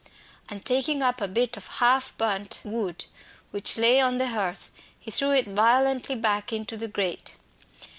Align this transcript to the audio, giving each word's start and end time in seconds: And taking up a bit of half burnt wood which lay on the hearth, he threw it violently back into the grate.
And 0.49 0.65
taking 0.65 1.03
up 1.03 1.21
a 1.21 1.27
bit 1.27 1.57
of 1.57 1.67
half 1.77 2.17
burnt 2.17 2.61
wood 2.63 3.05
which 3.51 3.77
lay 3.77 4.01
on 4.01 4.17
the 4.17 4.29
hearth, 4.29 4.71
he 4.99 5.11
threw 5.11 5.29
it 5.29 5.45
violently 5.45 6.15
back 6.15 6.51
into 6.51 6.75
the 6.75 6.87
grate. 6.87 7.35